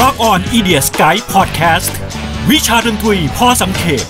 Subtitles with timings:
[0.00, 1.92] Rock on i d i o Sky Podcast
[2.50, 4.06] วิชาดนตรีพอสังเขป ส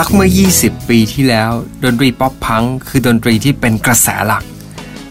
[0.00, 1.50] ักเมื่อ 20 ปีที่แล้ว
[1.84, 4.44] ดนตรีป๊อปพังก์คือดนตรีที่เป็นกระแสหลัก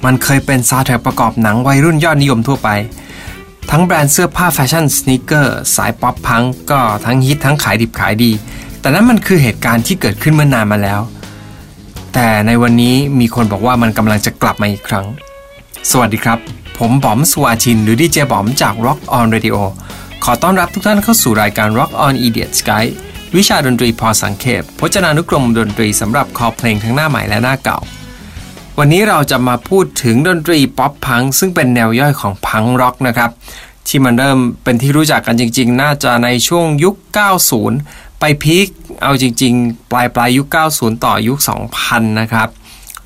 [0.06, 2.70] มันเคยเป็นซาวด์แทร็กประกอบหนังวัยรุ่นยอดนิยมทั่วไป
[3.72, 8.32] ทั้งแบรนด์เสื้อผ้าแฟชั่น sneaker สายป๊อปพังก์ก็ทั้งฮิตทั้งขายดิบขายดี
[8.80, 11.02] แต่นั้นมันคือเหตุการณ์ที่เกิดขึ้นเมื่อนานมาแล้ว
[12.14, 15.06] แต่ในวันนี้มีคนบอกว่ามันกำลังจะกลับมาอีกครั้ง
[15.92, 16.40] สวัสดีครับ
[16.78, 19.58] ผมบอมสุวาชิน หรือดีเจบอมจาก Rock on Radio
[20.24, 22.84] ขอต้อนรับทุกท่านเข้าสู่รายการ Rock On Idiot's Guide
[23.36, 27.80] วิชาดนตรีพอสังเขปพจนานุกรมดนตรีสำหรับคอเพลงทั้งหน้าใหม่และหน้าเก่า
[28.78, 33.32] วันนี้เราจะมาพูดถึงดนตรีป๊อปพังก์ ซึ่งเป็นแนวย่อยของพังก์ร็อกนะครับ
[33.88, 36.96] ที่มันเริ่มเป็นที่รู้จักกันจริง ๆ น่าจะในช่วงยุค
[37.56, 38.68] 90 ไป peak
[39.04, 41.40] เอาจริง ๆ ปลายปลายยุค 90 ต่อยุค
[41.80, 42.50] 2000 นะครับ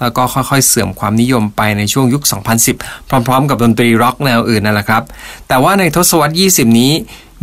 [0.02, 2.24] แล้วก็ค่อยๆ เสื่อมความนิยมไปในช่วงยุค
[2.68, 5.04] 2010 พร้อม ๆ กับดนตรีร็อกแนวอื่นนั่นแหละครับ
[5.48, 6.94] แต่ว่าในทศวรรษ 20 นี้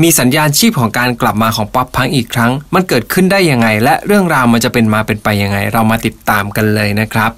[0.03, 7.31] มีสัญญาณชีพของการกลับมาของป๊อปพังก์อีกครั้ง มันเกิดขึ้นได้ยังไง และเรื่องราวมันจะเป็นมาเป็นไปยังไง เรามาติดตามกันเลยนะครับ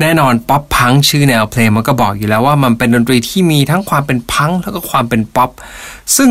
[0.00, 5.50] แน่นอนป๊อปพังก์ชื่อแนวเพลงมันก็บอกอยู่แล้วว่ามันเป็นดนตรีที่มีทั้งความเป็นพังก์แล้วก็ความเป็นป๊อป
[6.16, 6.30] ซึ่ง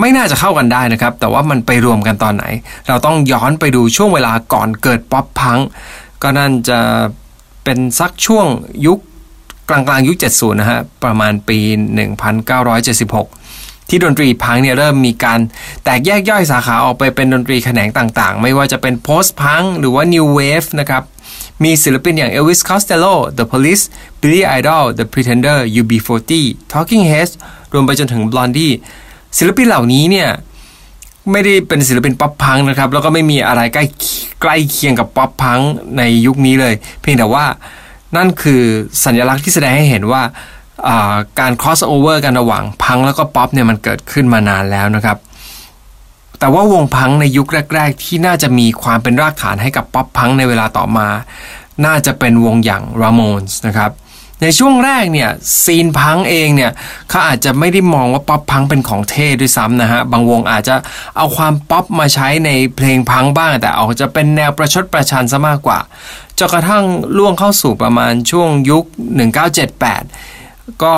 [0.00, 2.44] ไม่น่าจะเข้ากันได้นะครับ แต่ว่ามันไปรวมกันตอนไหน
[2.88, 5.58] เราต้องย้อนไปดูช่วงเวลาก่อนเกิดป๊อปพัง
[6.22, 6.80] ก็นั่นจะ
[7.64, 8.46] เป็นสักช่วง
[8.86, 8.98] ยุค
[9.68, 11.58] กลางกลางยุค 70 นะฮะ ประมาณปี
[12.34, 15.40] 1976 ที่ดนตรีพังเนี่ยเริ่มมีการ
[15.84, 21.02] แตกแยกย่อยสาขาออกไปเป็นดนตรีแขนงต่างๆ ไม่ว่าจะเป็นโพสต์พังหรือว่า New Wave นะครับ
[21.64, 23.84] มีศิลปินอย่าง Elvis Costello The Police
[24.20, 26.32] Billy Idol The Pretender UB40
[26.72, 27.32] Talking Heads
[27.72, 28.74] รวมไปจนถึง Blondie
[29.38, 30.28] ศิลปินเหล่านี้เนี่ย
[31.32, 33.84] ไม่ได้เป็นศิลปินป๊อปพังก์นะครับ แล้วก็ไม่มีอะไรใกล้
[34.42, 35.58] ใกล้เคียงกับป๊อปพังก์
[35.98, 37.44] ในยุคนี้เลย เพียงแต่ว่า
[38.16, 38.62] นั่นคือ
[39.04, 40.22] สัญลักษณ์ที่แสดงให้เห็นว่า
[41.40, 45.16] การ cross over กันระหว่างพังก์แล้วก็ป๊อปเนี่ยมันเกิดขึ้นมานานแล้วนะครับ
[46.38, 51.08] แต่ว่าวงพังก์ในยุคแรก ๆ ที่น่าจะมีความเป็นรากฐานให้กับป๊อปพังก์ในเวลาต่อมา
[51.86, 53.90] น่าจะเป็นวงอย่าง Ramones นะครับ
[54.42, 55.30] ในช่วงแรกเนี่ย
[55.64, 56.72] ซีนพังเองเนี่ย
[57.08, 60.76] เขาอาจจะไม่ได้มองว่าป๊อปพังเป็นของเท่ด้วยซ้ำนะฮะบางวงอาจจะ
[61.16, 65.78] เอาความป๊อปมาใช้ในเพลงพังบ้าง แต่ออกจะเป็นแนวประชดประชันซะมากกว่า
[66.38, 66.84] จนกระทั่ง
[67.16, 68.84] ล่วงเข้าสู่ประมาณช่วงยุค
[69.62, 70.94] 1978 ก็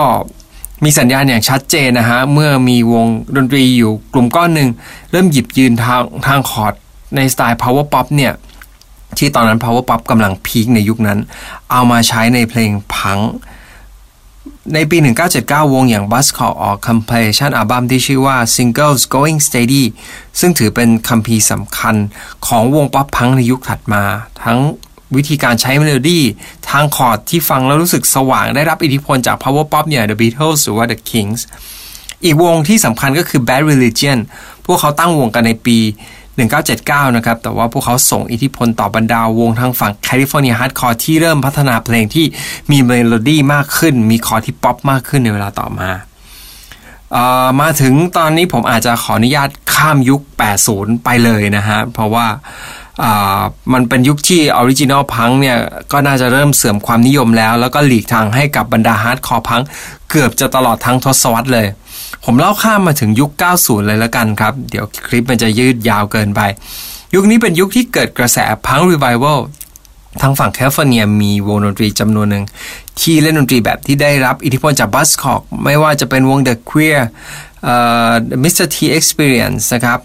[0.85, 3.07] มีสัญญาณอย่างชัดเจนนะฮะ เมื่อมีวง
[3.37, 4.69] ดนตรีอยู่กลุ่มก้อนหนึ่ง
[5.11, 6.75] เริ่มหยิบยืนทางทางคอร์ด
[7.17, 8.33] ในสไตล์ power pop เนี่ย
[9.19, 11.19] ที่ตอนนั้น power pop กำลัง peak ในยุคนั้น
[11.71, 13.19] เอามาใช้ในเพลงพังก์
[14.75, 14.97] ในปี
[15.37, 19.85] 1979 วงอย่าง Buzzcocks ออก compilation อัลบั้มที่ชื่อว่า Singles Going Steady
[20.41, 21.95] ซึ่งถือเป็นคัมภีร์สำคัญ
[22.47, 24.03] ของวงป๊อปพังก์ในยุคถัดมา
[24.43, 24.59] ทั้ง
[25.17, 26.23] วิธีการใช้เมโลดี้
[26.69, 31.41] ทางคอร์ดที่ฟังแล้วรู้สึกสว่างได้รับอิทธิพลจาก power pop อย่าง The Beatles หรือว่า The Kinks
[32.25, 34.19] อีกวงที่สำคัญก็คือ Bad Religion
[34.67, 35.79] พวกเขาตั้งวงกันในปี
[36.47, 42.27] 1979 นะครับ แต่ว่าพวกเขาส่งอิทธิพลต่อบรรดาวงทางฝั่งแคลิฟอร์เนียฮาร์ดคอร์ที่เริ่มพัฒนาเพลงที่
[42.71, 45.91] มีเมโลดี้มากขึ้น มีคอร์ดที่ป๊อปมากขึ้นในเวลาต่อมา
[47.61, 50.21] มาถึงตอนนี้ผมอาจจะขออนุญาตข้ามยุค
[50.63, 52.27] 80 ไปเลยนะฮะ เพราะว่า
[53.73, 55.59] มันเป็นยุคที่ original พังก์เนี่ย
[55.93, 59.63] ก็น่าจะเริ่มเสื่อมความนิยมแล้ว แล้วก็หลีกทางให้กับบรรดาฮาร์ดคอร์พังก์
[60.11, 61.67] เกือบจะตลอดทั้งทศวรรษเลย
[62.25, 66.41] ผมเล่าข้ามมาถึงยุค 90 เลยแล้วกันครับ เดี๋ยวคลิปมันจะยืดยาวเกินไป
[67.15, 69.39] ยุคนี้เป็นยุคที่เกิดกระแสพังก์ revival
[70.23, 72.45] ทางฝั่งแคลิฟอร์เนียมีวงดนตรีจำนวนหนึ่ง
[73.01, 77.01] ที่เล่นดนตรีแบบที่ได้รับอิทธิพลจาก Buzzcocks ไม่ว่าจะเป็นวง The Queers
[77.65, 77.77] เอ่
[78.11, 78.67] อ Mr.
[78.75, 79.99] T Experience นะครับ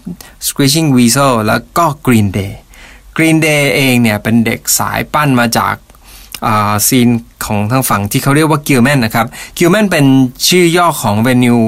[0.46, 2.52] Screeching Weasel แล้วก็ Green Day
[3.16, 5.74] Green Day เองเนี่ยเป็นเด็กสายปั้นมาจาก
[6.88, 7.08] scene
[7.44, 9.26] ของทางฝั่งที่เขาเรียกว่ากิลแมนนะครับ
[9.58, 10.06] กิลแมนเป็น
[10.48, 11.58] ชื่อย่อของเวนิว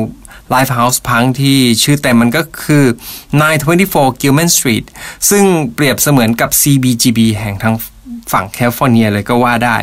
[0.55, 2.85] Lifehouse Punk ที่ชื่อเต็มมันก็คือ
[3.53, 4.85] 924 Gilman Street
[5.31, 7.75] ซึ่งเปรียบเสมือนกับ CBGB แห่งทาง
[8.33, 9.77] ฝั่งแคลิฟอร์เนียเลยก็ว่าได้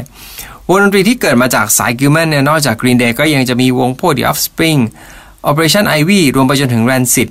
[0.68, 4.80] วงดนตรีที่เกิดมาจากสาย Gilman เนี่ยนอกจาก Green Day ก็ยังจะมีวงพวก The Offspring
[5.50, 7.30] Operation Ivy รวมไปจนถึง Rancid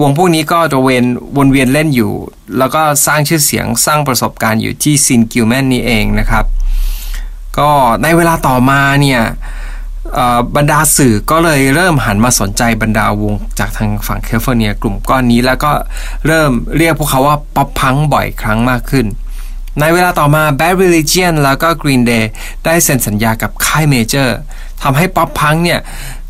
[0.00, 1.04] วงพวกนี้ก็จะเวน
[1.36, 2.12] วนเวียนเล่นอยู่
[2.58, 6.44] แล้วก็สร้างชื่อเสียงสร้างประสบการณ์อยู่ที่ scene Gilman นี่เองนะครับ
[7.58, 7.70] ก็
[8.02, 9.20] ในเวลาต่อมาเนี่ย
[10.56, 15.72] บรรดาสื่อก็เลยเริ่มหันมาสนใจบรรดาวงจากทางฝั่งแคลิฟอร์เนียกลุ่มก้อนนี้ แล้วก็
[16.26, 19.06] เริ่มเรียกพวกเขาว่าป๊อปพังก์บ่อยครั้งมากขึ้น
[19.80, 22.24] ในเวลาต่อมา Bad Religion แล้วก็ Green Day
[22.64, 24.36] ได้เซ็นสัญญากับค่าย major
[24.82, 25.80] ทำให้ป๊อปพังก์เนี่ย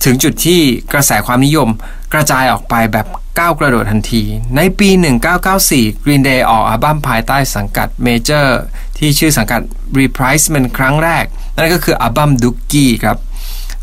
[0.04, 0.60] ถึงจุดที่
[0.92, 1.68] กระแสความนิยม
[2.12, 3.06] กระจายออกไปแบบ
[3.38, 4.22] ก้าวกระโดดทันที
[4.56, 4.88] ในปี
[5.46, 8.58] 1994 Green Day ออกอัลบั้มภายใต้สังกัด major
[8.98, 9.60] ที่ชื่อสังกัด
[9.98, 11.24] Reprise เป็นครั้งแรก
[11.54, 13.18] นั่นก็คืออัลบั้ม Dookie ครับ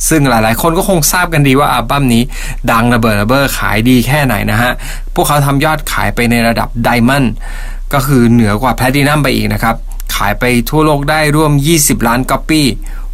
[0.10, 2.24] ซึ่งหลายๆ คนก็คงทราบกันดีว่าอัลบั้มนี้
[2.72, 4.72] ดังระเบิดระเบ้อขายดีแค่ไหนนะฮะ
[5.14, 7.34] พวกเขาทำยอดขายไปในระดับ diamond
[7.94, 9.76] ก็คือเหนือกว่าแพลตินัมไปอีกนะครับ
[10.16, 12.68] ขายไปทั่วโลกได้ร่วม 20 ล้านก๊อปปี้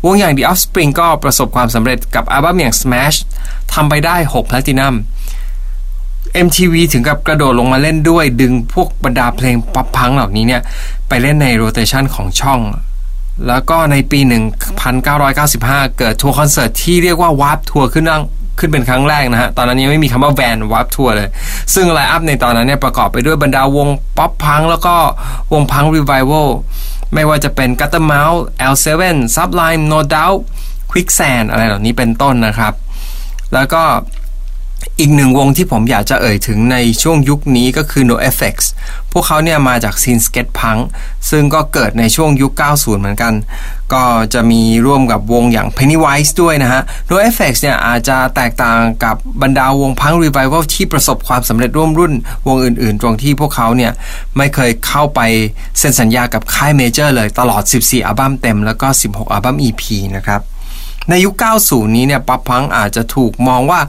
[0.05, 3.17] วงอย่าง The Offspring ก็ประสบความสำเร็จกับอัลบั้มอย่าง Smash
[3.73, 4.95] ทำไปได้ 6 แพลตินัม
[6.45, 10.61] MTV ถึงกับกระโดดลงมาเล่นด้วย ดึงพวกบรรดาเพลงป๊อปพังก์เหล่านี้เนี่ย
[11.07, 12.59] ไปเล่นใน rotation ของช่อง
[13.47, 14.19] แล้วก็ในปี
[15.09, 18.21] 1995 เกิดทัวร์คอนเสิร์ตที่เรียกว่า Warped Tour ขึ้นนั่ง
[18.59, 21.29] ขึ้นเป็นครั้งแรกนะฮะ ตอนนั้นยังไม่มีคำว่า Vans Warped Tour เลย
[21.73, 23.87] ซึ่ง line up ในตอนนั้นเนี่ยประกอบไปด้วยบรรดาวง
[24.17, 24.95] ป๊อปพังก์แล้วก็
[25.53, 26.49] วงพังก์ revival
[27.13, 28.41] ไม่ว่าจะเป็น Guttermouth
[28.71, 28.89] L7
[29.35, 30.39] Sublime No Doubt
[30.91, 32.73] Quicksand อะไรเหล่านี้เป็นต้นนะครับ
[33.53, 33.83] แล้วก็
[34.99, 38.55] อีกหนึ่งวงที่ผมอยากจะเอ่ยถึงในช่วงยุคนี้ก็คือ NoFX
[39.11, 40.77] พวกเขาเนี่ยมาจากซีนสเก็ตพัง
[41.29, 43.33] ซึ่งก็เกิดในช่วงยุค 90 เหมือนกัน
[43.93, 52.13] ก็จะมีร่วมกับวงอย่าง Pennywise ด้วยนะฮะ NoFX เนี่ยอาจจะแตกต่างกับบรรดาวงพังก์ revival ที่ประสบความสำเร็จร่วมรุ่น
[52.47, 53.91] วงอื่นๆ ตรงที่พวกเขาเนี่ย
[54.37, 55.19] ไม่เคยเข้าไป
[55.79, 59.83] เซ็นสัญญากับค่าย major เลยตลอด 14 อัลบั้มเต็มแล้วก็ 16 อัลบั้ม EP
[60.17, 60.41] นะครับ
[61.11, 61.35] ในยุค
[61.65, 63.79] 90 นี้เนี่ย pop punk อาจจะถูกมองว่า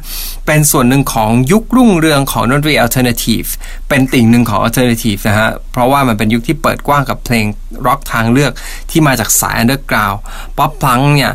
[0.47, 3.43] เป็นส่วนหนึ่งของยุครุ่งเรืองของดนตรี alternative
[3.89, 7.47] เป็นติ่งหนึ่งของ alternative นะฮะ เพราะว่ามันเป็นยุคที่เปิดกว้างกับเพลง
[7.87, 8.53] ร็อกทางเลือก
[8.91, 11.33] ที่มาจากสาย underground pop punk เนี่ย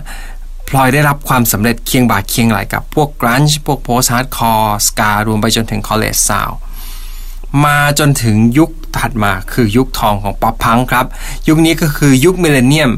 [0.70, 6.50] พลอยได้รับความสำเร็จเคียงบ่าเคียงไหล่กับพวก grunge พวก post-hardcore ska รวมไปจนถึง college sound
[7.66, 11.06] มาจนถึงยุค ถัดมาคือยุคทองของ pop punk ครับ
[11.48, 12.92] ยุคนี้ก็คือยุค millennium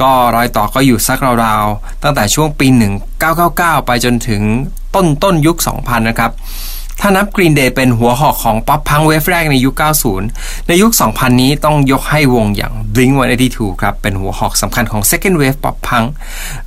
[0.00, 2.66] ก็รอยต่อก็อยู่สักราวๆ ตั้งแต่ช่วงปี
[3.26, 4.42] 1999 ไปจนถึง
[4.94, 6.30] ต้นต้นยุค 2000 นะครับ
[7.00, 9.74] ถ้านับ Green Day เป็นหัวหอกของ pop punk wave แรกในยุค
[10.22, 16.04] 90 ในยุค 2000 นี้ต้องยกให้วงอย่าง Blink-182 ครับ เป็นหัวหอกสำคัญของ Second Wave pop punk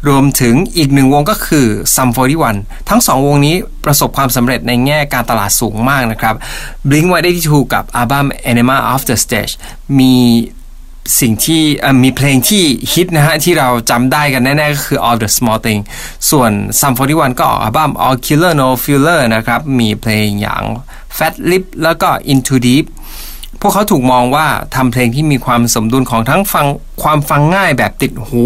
[0.07, 2.09] รวมถึงอีกหนึ่งวงก็คือ Sum
[2.49, 3.55] 41 ทั้งสองวงนี้
[3.85, 6.35] ประสบความสำเร็จในแง่การตลาดสูงมากนะครับ
[6.89, 9.53] Blink-182 กับอัลบั้ม Enema of the Stage
[9.99, 10.15] มี
[11.19, 11.61] สิ่งที่
[12.03, 12.63] มีเพลงที่
[12.93, 15.85] ฮิตนะฮะ ที่เราจำได้กันแน่ๆ ก็คือ All the Small things
[16.29, 20.63] ส่วน Sum 41 ก็ออกอัลบั้ม All Killer No Filler นะครับ มีเพลงอย่าง
[21.17, 22.85] Fat Lip แล้วก็ Into Deep
[23.61, 26.67] พวกเขาถูกมองว่าทำเพลงที่มีความสมดุลของทั้งฟัง
[27.03, 28.45] ความฟังง่ายแบบติดหู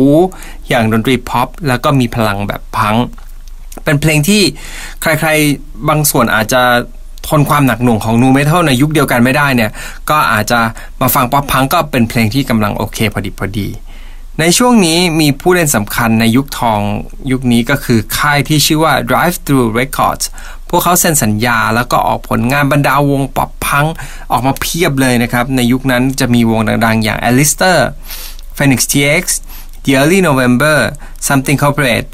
[0.70, 2.96] อย่างดนตรีพ็อปแล้วก็มีพลังแบบพัง
[3.84, 4.42] เป็นเพลงที่
[5.02, 6.62] ใครๆบางส่วนอาจจะ
[7.28, 9.72] ทนความหนักหน่วงของ nu metal ในยุคเดียวกันไม่ได้เนี่ย
[10.10, 10.60] ก็อาจจะ
[11.02, 13.68] มาฟัง pop punk ก็เป็นเพลงที่กำลังโอเคพอดีพอดี
[14.40, 16.80] ในช่วงนี้มีผู้เล่นสำคัญในยุคทอง
[17.32, 20.26] ยุคนี้ก็คือค่ายที่ชื่อว่า Drive Through Records
[20.70, 23.86] พวกเขาเซ็นสัญญาแล้วก็ออกผลงานบรรดาวง pop punk
[24.32, 27.80] ออกมาเพียบเลยนะครับ ในยุคนั้นจะมีวงดังๆ อย่าง Allister
[28.58, 29.24] Phoenix TX
[29.86, 30.78] The Early November
[31.28, 32.10] Something Corporate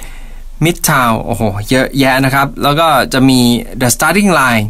[0.64, 3.40] Midtown โอ้โห เยอะแยะนะครับ แล้วก็จะมี
[3.82, 4.66] The Starting Line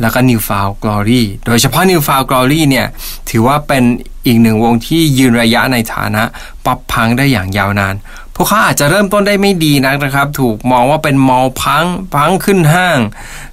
[0.00, 2.86] แล้วก็ New Found Glory โดยเฉพาะ New Found Glory เนี่ย
[3.30, 3.84] ถือว่าเป็น
[4.26, 6.22] อีกหนึ่งวงที่ยืนระยะในฐานะ
[6.64, 7.94] ป๊อปพังได้อย่างยาวนาน
[8.34, 11.84] พวกเขาอาจจะเริ่มต้นได้ไม่ดีนักนะครับ ถูกมองว่าเป็นมอลพัง
[12.14, 12.98] พังขึ้นห้าง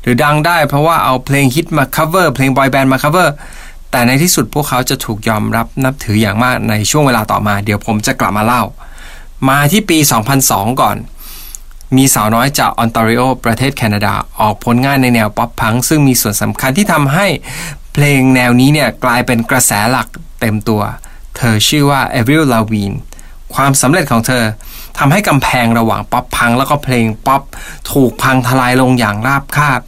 [0.01, 3.30] หรือดังได้เพราะว่าเอาเพลงฮิตมา cover เพลงบอยแบนด์มา cover
[3.91, 8.63] แต่ในที่สุดพวกเขาจะถูกยอมรับนับถืออย่างมากในช่วงเวลาต่อมา เดี๋ยวผมจะกลับมาเล่า
[9.50, 9.98] มาที่ปี
[10.39, 10.98] 2002 ก่อน
[11.96, 17.27] มีสาวน้อยจากออนตาริโอประเทศแคนาดา ออกผลงานในแนว pop punk ซึ่งมีส่วนสำคัญที่ทำให้
[17.93, 20.08] เพลงแนวนี้เนี่ยกลายเป็นกระแสหลัก
[20.41, 20.81] เต็มตัว
[21.38, 22.93] เธอชื่อว่า Avril Lavigne
[23.53, 24.43] ความสำเร็จของเธอ
[24.98, 27.41] ทำให้กำแพงระหว่าง pop punk แล้วก็เพลงป๊อป
[27.91, 29.79] ถูกพังทลายลงอย่างราบคาบ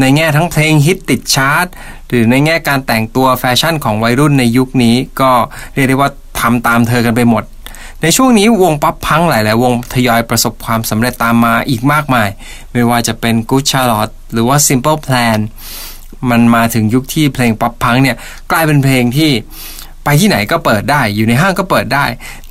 [0.00, 1.66] ในแง่ทั้งเพลงฮิตติดชาร์ต
[2.08, 5.32] หรือในแง่การแต่งตัวแฟชั่นของวัยรุ่นในยุคนี้ ก็
[5.74, 6.10] เรียกได้ว่า
[6.40, 7.44] ทำตามเธอกันไปหมด
[8.02, 12.28] ในช่วงนี้วง pop punk หลายๆ วงทยอยประสบความสำเร็จตามมาอีกมากมาย
[12.72, 15.38] ไม่ว่าจะเป็น Good Charlotte หรือว่า Simple Plan
[16.30, 18.16] มันมาถึงยุคที่เพลง pop punk เนี่ย
[18.50, 19.30] กลายเป็นเพลงที่
[20.04, 22.04] ไปที่ไหนก็เปิดได้ อยู่ในห้างก็เปิดได้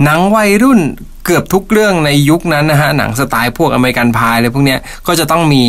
[0.03, 0.79] หนังวัยรุ่น
[1.25, 5.63] เกือบทุกเรื่องในยุคนั้นนะฮะ หนังสไตล์พวก American Pie อะไรพวกเนี้ยก็จะต้องมี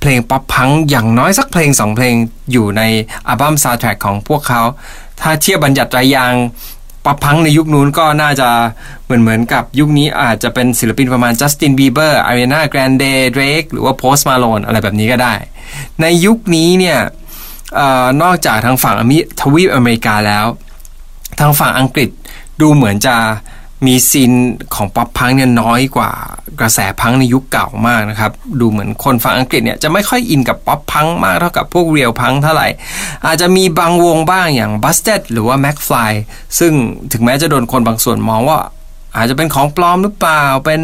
[0.00, 2.14] เพลง pop punk อย่างน้อยสักเพลงสองเพลง
[2.52, 2.82] อยู่ใน
[3.26, 4.62] อัลบั้มซาวด์แทร็กของพวกเขา
[5.20, 6.34] ถ้าเทียบบัญญัติไตรยางศ์
[7.04, 8.48] pop punk ในยุคนู้นก็น่าจะ
[9.04, 15.34] เหมือนเหมือนกับยุคนี้อาจจะเป็นศิลปินประมาณ Justin Bieber Ariana Grande Drake หรือว่า Post Malone อะไรแบบนี้ก็ได้
[16.00, 16.98] ในยุคนี้เนี่ย
[17.78, 17.80] อ
[18.22, 18.96] นอกจากทางฝั่ง
[19.40, 20.46] ทวีปอเมริกาแล้ว
[21.40, 22.10] ทางฝั่งอังกฤษ
[22.60, 23.16] ดูเหมือนจะ
[23.86, 24.32] มี scene
[24.74, 26.10] ของ pop punk เนี่ยน้อยกว่า
[26.60, 32.68] กระแสพังในยุคเก่ามากนะครับ ดูเหมือนคนฟังอังกฤษเนี่ยจะไม่ค่อย in กับ pop punk มากเท่ากับพวก real punk เท่าไหร่
[33.26, 36.12] อาจจะมีบางวงบ้างอย่าง Busted หรือว่า McFly
[36.58, 36.72] ซึ่ง
[37.12, 38.58] ถึงแม้จะโดนคนบางส่วนมองว่า
[39.16, 40.80] อาจจะเป็นของปลอมหรือเปล่าเป็น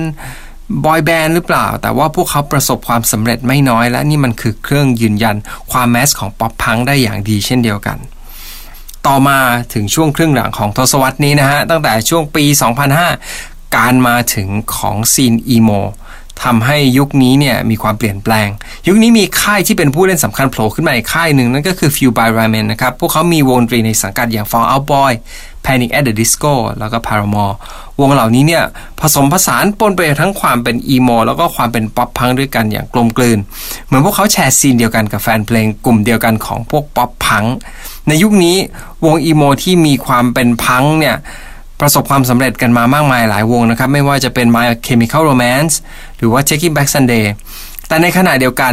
[0.84, 5.36] boy band หรือเปล่า แต่ว่าพวกเขาประสบความสำเร็จไม่น้อยและนี่มันคือเครื่องยืนยัน
[5.72, 7.98] ความ mass ของ pop punk ได้อย่างดีเช่นเดียวกัน
[9.06, 9.40] ต่อมา
[9.74, 12.44] ถึงช่วงครึ่งหลังของทศวรรษนี้นะฮะ ตั้งแต่ช่วงปี
[13.10, 15.70] 2005 การมาถึงของ scene emo
[16.44, 18.48] ทำให้ยุคนี้เนี่ยมีความเปลี่ยนแปลง
[18.88, 25.12] ยุคนี้มีค่ายที่เป็นผู้เล่นสำคัญโผล่ขึ้นมาอีกค่ายหนึ่งนั่นก็คือ Fuel by Ramen นะครับ พวกเขามีวงดนตรีในสังกัดอย่าง Fall Out Boy
[25.66, 27.54] Panic at the Disco แล้วก็ Paramore
[28.00, 28.62] วงเหล่านี้เนี่ย
[29.00, 33.38] ผสมผสานปนไปทั้งความเป็น emo แล้วก็ความเป็น pop punk ด้วยกันอย่างกลมกลืน
[33.84, 37.44] เหมือนพวกเขาแชร์ scene เดียวกันกับแฟนเพลงกลุ่มเดียวกันของพวก pop punk
[38.08, 38.56] ในยุคนี้
[39.04, 41.16] วง emo ที่มีความเป็นพังเนี่ย
[41.80, 45.74] ประสบความสำเร็จกันมามากมายหลายวงนะครับ ไม่ว่าจะเป็น My Chemical Romance
[46.16, 47.24] หรือว่า Taking Back Sunday
[47.88, 48.72] แต่ในขณะเดียวกัน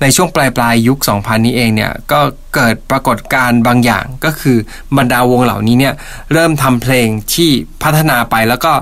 [0.00, 2.20] ในช่วงปลายปลายยุค 2000 นี้เองเนี่ยก็
[2.54, 4.56] เกิดปรากฏการณ์บางอย่างก็คือ
[4.96, 5.94] บรรดาวงเหล่านี้เนี่ย
[6.32, 7.50] เริ่มทำเพลงที่
[7.82, 8.72] พัฒนาไปแล้วก็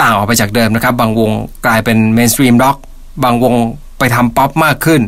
[0.00, 1.32] ต่างออกไปจากเดิมนะครับ บางวง
[1.66, 2.76] กลายเป็น mainstream rock
[3.24, 3.54] บางวง
[3.98, 5.02] ไปทำป๊อปมากขึ้น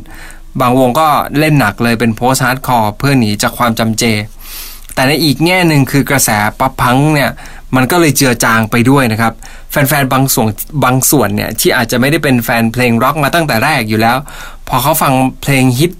[0.61, 4.05] บางวงก็เล่นหนักเลยเป็น post-hardcore เพื่อหนีจากความจำเจ
[4.95, 6.31] แต่ในอีกแง่หนึ่งคือกระแส
[6.61, 7.31] pop punk เนี่ย
[7.77, 9.33] มันก็เลยเจือจางไปด้วยนะครับ
[9.71, 10.49] แฟนๆบางส่วน
[10.85, 14.17] บางส่วนเนี่ยที่อาจจะไม่ได้เป็นแฟนเพลงร็อกมาตั้งแต่แรกอยู่แล้ว
[14.69, 15.13] พอเขาฟัง
[15.43, 15.93] เพลงฮิต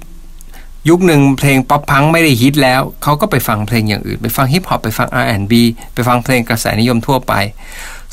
[0.89, 5.53] ยุคหนึ่งเพลง pop punk ไม่ได้ฮิตแล้ว เขาก็ไปฟังเพลงอย่างอื่น ไปฟังฮิปฮอปไปฟัง R&B
[5.95, 7.33] ไปฟังเพลงกระแสนิยมทั่วไป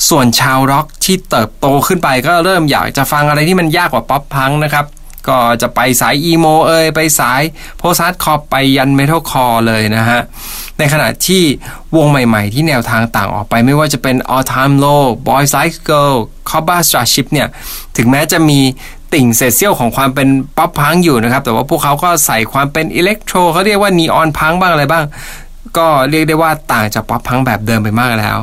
[0.10, 4.86] ส่วนชาวร็อกที่เติบโตขึ้นไปก็เริ่มอยากจะฟังอะไรที่มันยากกว่าป๊อปพังนะครับ
[5.27, 7.41] ก็จะไปสายอีโมเอยไปสาย
[7.77, 10.21] โพสต์คอไปยันเมทัลคอเลยนะฮะ
[10.77, 11.43] ในขณะที่
[11.95, 16.15] วงใหม่ๆ ที่แนวทางต่างออกไปไม่ว่าจะเป็น All Time Low Boys Like Girl
[16.49, 17.47] c o b a Starship เนี่ย
[17.97, 18.59] ถึงแม้จะมี
[19.13, 25.05] ติ่งเศษเสี้ยวของความเป็นป๊อปพังอยู่นะครับ แต่ว่าพวกเขาก็ใส่ความเป็นอิเล็กโทรเขาเรียกว่านีออนพังบ้างอะไรบ้าง
[25.77, 28.37] ก็เรียกได้ว่าต่างจาก pop punk แบบเดิมไปมากแล้ว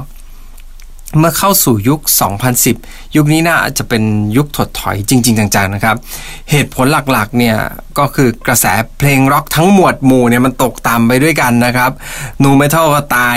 [1.17, 2.01] เมื่อเข้าสู่ยุค
[2.59, 4.03] 2010 ยุคนี้น่าจะเป็น
[4.37, 5.97] ยุคถดถอยจริง ๆ จังๆนะครับ
[6.51, 7.57] เหตุผลหลักๆเนี่ย
[7.99, 8.67] ก็คือกระแส
[8.99, 11.91] เพลงร็อกทั้งหมวดหมู่เนี่ยมันตกต่ำไปด้วยกันนะครับ
[12.43, 13.37] nu metal ก็ตาย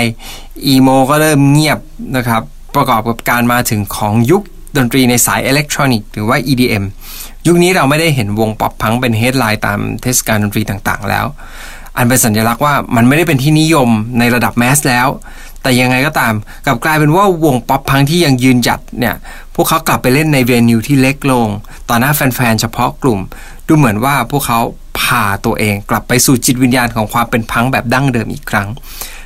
[0.68, 1.80] emo ก็เริ่มเงียบ
[2.16, 2.42] นะครับ
[2.76, 4.42] ประกอบกับการมาถึงของยุค
[4.78, 6.84] ดนตรีในสายอิเล็กทรอนิกส์หรือว่า EDM
[7.48, 11.26] ยุคนี้เราไม่ได้เห็นวง pop punk เป็น headline ตามเทศกาลดนตรีต่างๆ แล้ว
[11.98, 15.08] อันเป็นสัญลักษณ์ว่ามันไม่ได้เป็นที่นิยมในระดับแมสแล้ว
[15.62, 16.34] แต่ยังไงก็ตาม
[16.66, 19.16] กลับกลายเป็นว่าวงป๊อปพังที่ยังยืนหยัดเนี่ย
[19.56, 21.48] พวกเขากลับไปเล่นในเวนิวที่เล็กลง
[21.90, 23.20] ต่อหน้าแฟนๆเฉพาะกลุ่ม
[23.68, 24.60] ดูเหมือนว่าพวกเขา
[25.00, 28.68] พาตัวเองกลับไปสู่จิตวิญญาณของความเป็นพังแบบดั้งเดิมอีกครั้ง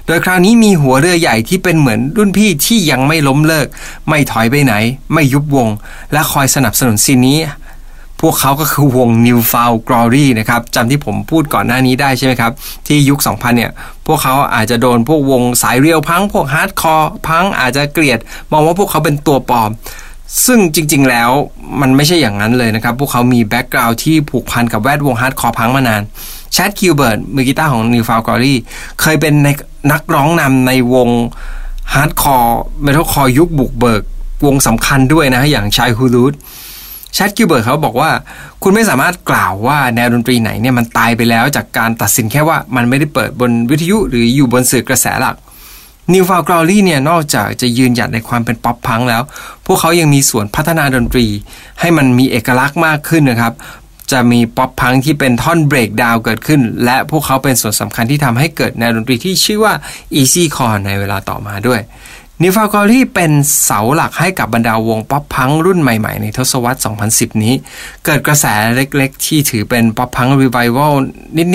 [0.07, 3.67] โดยคราวนี้มีหัวเรือใหญ่ที่เป็นเหมือนรุ่นพี่ที่ยังไม่ล้มเลิก
[4.09, 4.73] ไม่ถอยไปไหน
[5.13, 5.69] ไม่ยุบวง
[6.11, 7.37] และคอยสนับสนุนซีนนี้
[8.21, 12.51] พวกเขาก็คือวง New Found Glory นะครับจำที่ผมพูดก่อนหน้านี้ได้ใช่ไหมครับ
[12.87, 13.71] ที่ยุค 2000 เนี่ย
[14.07, 18.19] พวกเขาอาจจะโดนพวกวงสาย real punk พวก hardcore punk อาจจะเกลียด
[18.51, 19.71] มองว่าพวกเขาเป็นตัวปลอม
[20.45, 21.31] ซึ่งจริง ๆ แล้ว
[21.81, 26.01] มันไม่ใช่อย่างนั้นเลยนะครับ พวกเขามี background ที่ผูกพันกับแวดวง hardcore punk มานาน
[26.53, 28.55] Chad Gilbert มือกีตาร์ของ New Found Glory
[29.01, 29.47] เคยเป็นใน
[29.91, 31.09] นักร้องนำในวง
[31.93, 34.03] hardcore metalcore ยุคบุกเบิก
[34.45, 36.33] วงสำคัญด้วยนะอย่าง Shai Hulud
[37.17, 38.11] Chad Gilbert เขาบอกว่า
[38.63, 45.35] คุณไม่สามารถกล่าวว่าแนวดนตรีไหนเนี่ยมันตายไปแล้วจากการตัดสินแค่ว่ามันไม่ได้เปิดบนวิทยุหรืออยู่บนสื่อกระแสหลัก
[46.13, 49.21] New Found Glory เนี่ยนอกจากจะยืนหยัดในความเป็น pop punk แล้ว
[49.65, 51.25] พวกเขายังมีส่วนพัฒนาดนตรี
[51.79, 53.53] ให้มันมีเอกลักษณ์มากขึ้นนะครับ
[54.11, 59.73] จะมี pop punk ที่เป็นท่อน breakdown เกิดขึ้น และพวกเขาเป็นส่วนสำคัญที่ทำให้เกิดแนวดนตรีที่ชื่อว่า
[60.19, 61.81] Easy Core ในเวลาต่อมาด้วย
[62.41, 63.31] New Found Glory เป็น
[63.63, 66.79] เสาหลักให้กับบรรดาวง pop punk รุ่นใหม่ ๆ ในทศวรรษ
[67.11, 67.53] 2010 นี้
[68.05, 70.93] เกิดกระแสเล็กๆ ที่ถือเป็น pop punk revival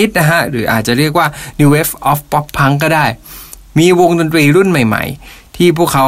[0.01, 1.27] นิด ๆ นะฮะ หรืออาจจะเรียกว่า
[1.59, 3.07] New Wave of Pop Punk ก็ได้
[3.79, 6.07] มีวงดนตรีรุ่นใหม่ ๆ ที่พวกเขา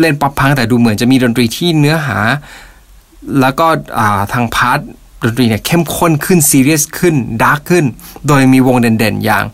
[0.00, 2.18] เล่น pop punk แต่ดูเหมือนจะมีดนตรีที่เนื้อหา
[3.40, 3.66] แล้วก็
[4.32, 4.78] ทาง part
[5.24, 7.84] ดนตรีเนี่ยเข้มข้นขึ้นซีเรียสขึ้นdark ขึ้น
[8.26, 9.44] โดยมีวงเด่น ๆ อย่าง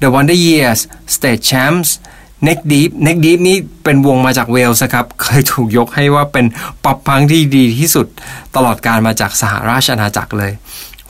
[0.00, 0.80] The Wonder Years
[1.14, 1.90] State Champs
[2.46, 6.46] Neck Deep Neck Deep นี่เป็นวงมาจากเวลส์ครับ เคยถูกยกให้ว่าเป็น
[6.84, 8.06] pop punk ที่ดีที่สุด
[8.56, 10.52] ตลอดกาลมาจากสหราชอาณาจักรเลย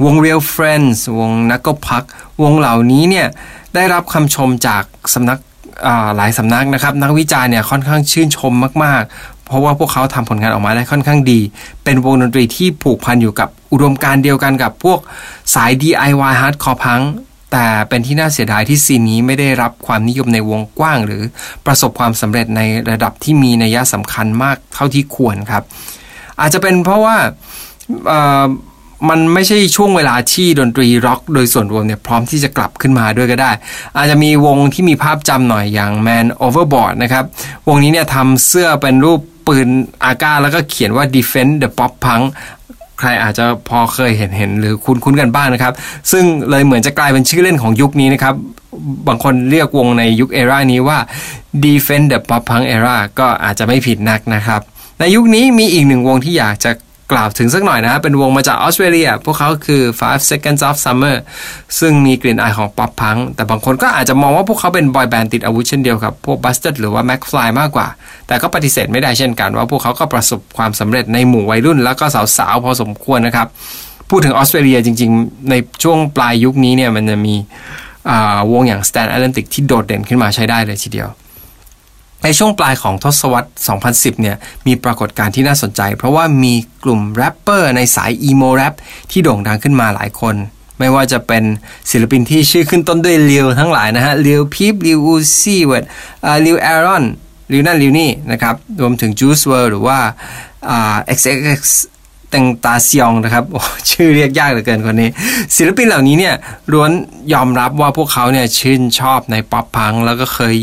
[0.05, 2.03] วง Real Friends วง Knuckle Puck
[2.43, 3.26] วงเหล่านี้เนี่ย
[3.75, 4.83] ได้รับคำชมจาก
[5.14, 5.38] สำนัก
[6.17, 8.53] หลายสำนักนะครับ นักวิจารณ์เนี่ยค่อนข้างชื่นชม
[8.85, 11.41] มาก ๆ เพราะว่าพวกเขาทำผลงานออกมาได้ค่อนข้างดี
[11.85, 14.99] เป็นวงดนตรีที่ผูกพันอยู่กับอุดมการเดียวกันกับพวก
[15.55, 17.05] สาย DIY Hardcore Punk
[17.57, 21.23] แต่เป็นที่น่าเสียดายที่ซีนนี้ไม่ได้รับความนิยมในวงกว้าง หรือ
[21.67, 25.63] ประสบความสำเร็จในระดับที่มีนัยสำคัญมากเท่าที่ควรครับ
[26.41, 27.17] อาจจะเป็นเพราะว่า
[29.09, 33.51] มันไม่ใช่ช่วงเวลาที่ดนตรีร็อก โดยส่วนรวมเนี่ยพร้อมที่จะกลับขึ้นมาด้วยก็ได้
[33.97, 37.25] อาจจะมีวงที่มีภาพจำหน่อยอย่าง Man Overboard นะครับ
[37.69, 39.69] วงนี้เนี่ยทำเสื้อเป็นรูปปืน
[40.05, 42.25] อากาแล้วก็เขียนว่า Defend the Pop Punk
[42.99, 45.73] ใครอาจจะพอเคยเห็นเห็นหรือคุ้นคุ้นกันบ้างนะครับ
[46.13, 48.35] ซึ่งเลยเหมือนจะกลายเป็นชื่อเล่นของยุคนี้นะครับ
[49.09, 50.99] บางคนเรียกวงในยุคเอรานี้ว่า
[51.65, 54.61] Defend the Pop Punk Era ก็อาจจะไม่ผิดนักนะครับ
[55.01, 56.71] ในยุคนี้มีอีกหนึ่งวงที่อยากจะ
[57.13, 61.17] กล่าวถึงสักหน่อยนะเป็นวงมาจากออสเตรเลีย พวกเขาคือ Five Seconds of Summer
[61.81, 67.87] ซึ่งมีกลิ่นอายของป๊อปพัง แต่บางคนก็อาจจะมองว่าพวกเขาเป็นบอยแบนด์ติดอาวุธเช่นเดียวกับพวก Busted หรือว่า McFly มากกว่า
[68.27, 72.05] แต่ก็ปฏิเสธไม่ได้เช่นกันว่าพวกเขาก็ประสบความสำเร็จในหมู่วัยรุ่น แล้วก็
[72.39, 73.49] สาวๆ พอสมควรนะครับ
[74.11, 77.35] พูดถึงออสเตรเลียจริง ๆ ในช่วงปลายยุคนี้เนี่ยมันจะมี
[78.53, 81.09] วงอย่าง Stand Atlantic ที่โดดเด่นขึ้นมาใช้ได้เลยทีเดียว
[82.25, 83.49] ในช่วงปลายของทศวรรษ
[83.85, 86.54] 2010 เนี่ย มีปรากฏการณ์ที่น่าสนใจ เพราะว่ามี
[86.85, 88.75] กลุ่มแรปเปอร์ในสาย emo rap
[89.11, 90.35] ที่โด่งดังขึ้นมาหลายคน
[90.78, 91.45] ไม่ว่าจะเป็น
[91.90, 95.85] ศิลปินที่ชื่อขึ้นต้นด้วย Lil ทั้งหลายนะฮะ Lil Peep Lil Uzi Vert
[96.43, 97.05] Lil Aaron
[97.49, 99.99] Lil นั่น Lil นี่นะครับ รวมถึงจูสเวิร์หรือว่า
[101.16, 101.62] XXX
[102.33, 103.45] ตังตาเซียงนะครับ
[103.90, 105.11] ชื่อเรียกยากเหลือเกินคนนี้
[105.57, 106.35] ศิลปินเหล่านี้เนี่ย
[106.73, 106.90] ล้วน
[107.33, 110.54] ยอมรับว่าพวกเขาเนี่ยชื่นชอบใน pop punk แล้วก็เคย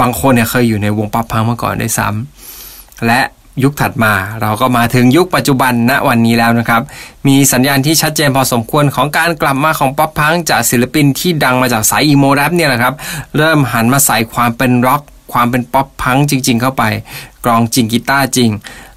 [0.00, 3.20] บางคนเนี่ยเคยอยู่ในวง pop punk มาก่อนด้วยซ้ำและ
[3.62, 4.12] ยุคถัดมา
[4.42, 6.82] เราก็มาถึงยุคปัจจุบันณวันนี้แล้วนะครับ
[7.26, 12.94] มีสัญญาณที่ชัดเจนพอสมควรของการกลับมาของ pop punk จากศิลปินที่ดังมาจากสาย emo rap เนี่ยแหละครับ
[13.36, 15.02] เริ่มหันมาใส่ความเป็นร็อก
[15.32, 16.82] ความเป็น pop punk จริง ๆ เข้าไป
[17.44, 18.50] กลองจริงกีตาร์จริง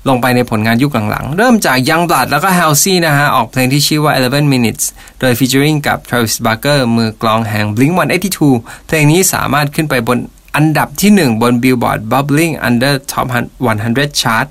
[0.07, 4.83] ลงไปในผลงานยุคหลังๆ เริ่มจาก Yungblud แล้วก็ Halsey นะฮะ ออกเพลงที่ชื่อว่า 11 minutes
[5.19, 7.93] โดย featuring กับ Travis Barker มือกลองแห่ง Blink
[8.39, 10.17] 182 เพลงนี้สามารถขึ้นไปบน
[10.57, 13.27] อันดับที่ 1 บน Billboard Bubbling Under Top
[13.73, 14.47] 100 Chart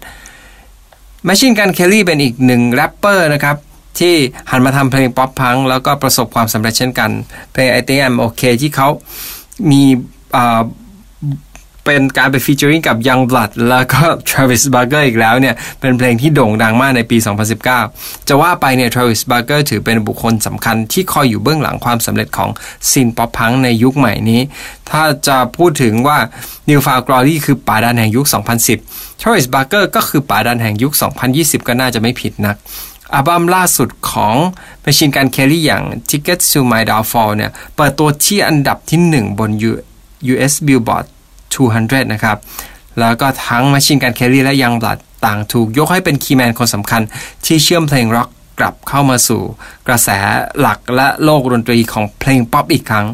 [1.28, 3.56] Machine Gun Kelly เป็นอีกหนึ่งแรปเปอร์นะครับ
[3.98, 4.14] ที่
[4.50, 7.10] หันมาทำเพลง pop punk แล้วก็ประสบความสำเร็จเช่นกัน
[7.52, 8.88] เพลง I Think I'm Okay ที่เขา
[9.70, 9.82] มี
[11.86, 17.16] เป็นการไปฟีเจอริงกับ Young Blood แล้วก็ Travis Barker อีกแล้วเนี่ย เป็นเพลงที่โด่งดังมากในปี
[17.72, 22.50] 2019 จะว่าไปเนี่ย Travis Barker ถือเป็นบุคคลสำคัญที่คอยอยู่เบื้องหลังความสำเร็จของ
[22.90, 24.40] ซีนป๊อปพังในยุคใหม่นี้
[24.90, 26.18] ถ้าจะพูดถึงว่า
[26.68, 28.26] New f a r Glory คือป่าดันแห่งยุค
[28.72, 30.92] 2010 Travis Barker ก็คือป่าดันแห่งยุค
[31.30, 32.56] 2020 ก็น่าจะไม่ผิดนัก
[33.14, 34.34] อัลบั้มล่าสุดของ
[34.84, 39.50] Machine Gun Kelly อย่าง Tickets to My Downfall เนี่ย เปิดตัวที่อันดับที่ 1 บน
[40.32, 41.06] US Billboard
[41.54, 42.38] 200 นะครับ
[43.00, 47.02] แล้วก็ทั้ง Machine Gun Kelly และ Yungblud ต่างถูกยกให้เป็น key man คนสำคัญ
[47.46, 48.28] ที่เชื่อมเพลงร็อก
[48.58, 49.42] กลับเข้ามาสู่
[49.88, 50.08] กระแส
[50.60, 53.06] หลักและโลกดนตรีของเพลงป๊อปอีกครั้ง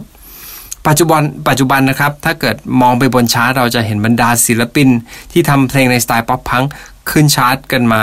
[0.86, 4.88] ปัจจุบันปัจจุบันนะครับ ถ้าเกิดมองไปบนชาร์ตเราจะเห็นบรรดาศิลปิน
[5.32, 6.64] ที่ทำเพลงในสไตล์ pop punk
[7.10, 8.02] ขึ้นชาร์ตกันมา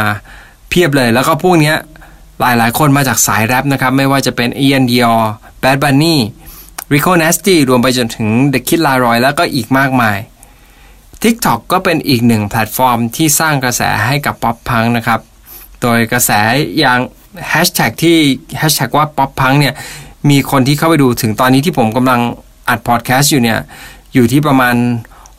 [0.69, 1.73] เพียบเลย แล้วก็พวกนี้
[2.39, 10.17] หลายหลายคนมาจากสายแรปนะครับ ไม่ว่าจะเป็น Iann Dior Bad Bunny Rico Nasty รวมไปจนถึง The Kid Laroi แล้วก็อีกมากมาย
[11.23, 15.19] TikTok ก็เป็นอีกหนึ่งแพลตฟอร์มที่สร้างกระแสให้กับ pop punk นะครับ
[15.81, 16.31] โดยกระแส
[16.79, 16.99] อย่าง
[17.49, 18.17] แฮชแท็กที่
[18.57, 19.73] แฮชแท็กว่า pop punk เนี่ย
[20.29, 22.21] มีคนที่เข้าไปดูถึงตอนนี้ที่ผมกำลัง
[22.69, 23.59] อัดพอดแคสต์อยู่เนี่ย
[24.13, 24.75] อยู่ที่ประมาณ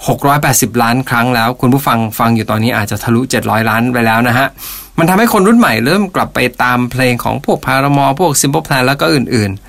[0.08, 4.46] 680 ล้านครั้งแล้ว คุณผู้ฟังฟังอยู่ตอนนี้อาจจะทะลุ 700 ล้านไปแล้วนะฮะ
[4.98, 9.60] มันทำให้คนรุ่นใหม่เริ่มกลับไปตามเพลงของพวก Paramore พวก Simple Plan แล้วก็อื่นๆ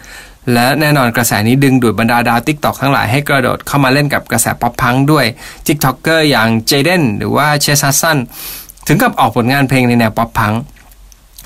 [0.53, 5.25] และแน่นอนกระแสนี้ดึงดูดบรรดาดาว TikTok ทั้งหลายให้กระโดดเข้ามาเล่นกับกระแส pop punk ด้วย
[5.65, 8.17] TikToker อย่าง Jaden หรือว่า Chase Hudson
[8.87, 10.53] ถึงกับออกผลงานเพลงในแนว pop punk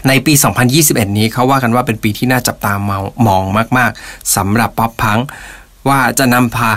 [0.08, 0.34] ในปี
[0.75, 2.79] 2021 นี้เขาว่ากันว่าเป็นปีที่น่าจับตาม
[3.27, 3.43] มอง
[3.77, 5.19] มาก ๆสำหรับ pop punk
[5.89, 6.69] ว่าจะนำพา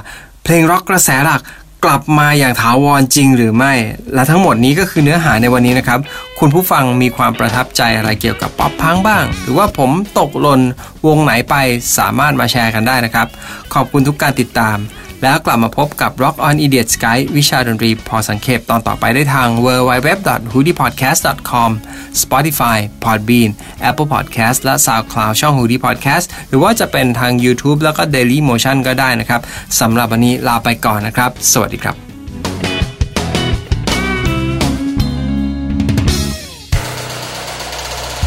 [0.44, 1.40] เพลงร็อกกระแสหลัก
[1.84, 3.72] กลับมาอย่างถาวรจริงหรือไม่
[4.14, 6.00] และทั้งหมดนี้ก็คือเนื้อหาในวันนี้นะครับ
[6.38, 10.60] คุณผู้ฟังมีความประทับใจอะไรเกี่ยวกับ pop punk บ้าง หรือว่าผมตกหล่น
[11.06, 11.54] วงไหนไป
[11.98, 13.26] สามารถมาแชร์กันได้นะครับ
[13.74, 14.76] ขอบคุณทุกการติดตาม
[15.22, 21.70] แล้วกลับมาพบกับ Rock on Idiot's Guide วิชาดนตรีพอสังเขปตอนต่อไปได้ทาง www.hoodiepodcast.com
[22.22, 23.50] Spotify Podbean
[23.88, 29.40] Apple Podcast และ SoundCloud ช่อง Hoodie Podcast หรือว่าจะเป็นทาง YouTube แล้วก็ Daily Motion ก็ได้นะครับ
[29.81, 31.96] สำหรับวันนี้ลาไปก่อนนะครับ สวัสดีครับ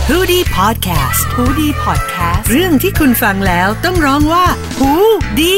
[0.10, 4.46] Hoodie Podcast Hoodie Podcast เรื่องที่คุณฟังแล้วต้องร้องว่า
[4.78, 4.92] หู
[5.40, 5.58] ดี